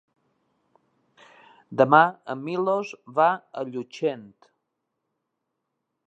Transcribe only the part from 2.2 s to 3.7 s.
en Milos va a